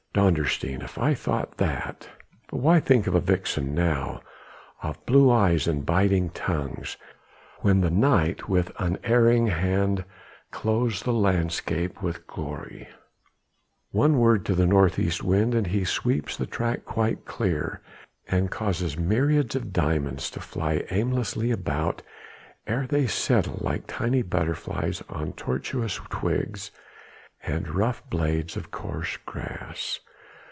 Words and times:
Dondersteen! 0.13 0.81
if 0.83 0.97
I 0.97 1.13
thought 1.13 1.55
that...." 1.55 2.09
But 2.49 2.57
why 2.57 2.81
think 2.81 3.07
of 3.07 3.15
a 3.15 3.21
vixen 3.21 3.73
now, 3.73 4.19
of 4.83 5.03
blue 5.05 5.31
eyes 5.31 5.67
and 5.69 5.85
biting 5.85 6.31
tongues, 6.31 6.97
when 7.61 7.79
the 7.79 7.89
night 7.89 8.49
with 8.49 8.73
unerring 8.77 9.47
hand 9.47 10.03
clothes 10.51 11.03
the 11.03 11.13
landscape 11.13 12.01
with 12.03 12.27
glory. 12.27 12.89
One 13.91 14.17
word 14.19 14.45
to 14.47 14.53
the 14.53 14.67
north 14.67 14.99
east 14.99 15.23
wind 15.23 15.55
and 15.55 15.67
he 15.67 15.85
sweeps 15.85 16.35
the 16.35 16.45
track 16.45 16.83
quite 16.83 17.23
clear 17.23 17.79
and 18.27 18.51
causes 18.51 18.97
myriads 18.97 19.55
of 19.55 19.71
diamonds 19.71 20.29
to 20.31 20.41
fly 20.41 20.83
aimlessly 20.91 21.51
about, 21.51 22.01
ere 22.67 22.85
they 22.85 23.07
settle 23.07 23.59
like 23.61 23.87
tiny 23.87 24.23
butterflies 24.23 25.01
on 25.07 25.31
tortuous 25.31 26.01
twigs, 26.09 26.69
and 27.43 27.67
rough 27.69 28.07
blades 28.07 28.55
of 28.55 28.69
coarse 28.69 29.17
grass. 29.25 29.99